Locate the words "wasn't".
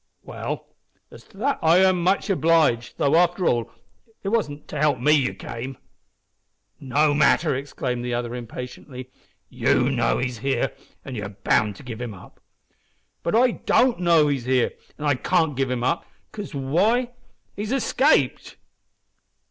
4.29-4.67